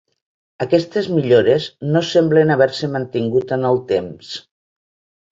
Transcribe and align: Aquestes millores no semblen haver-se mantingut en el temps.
Aquestes 0.65 1.09
millores 1.17 1.67
no 1.95 2.01
semblen 2.11 2.53
haver-se 2.55 2.89
mantingut 2.93 3.53
en 3.59 3.67
el 3.73 3.77
temps. 3.93 4.31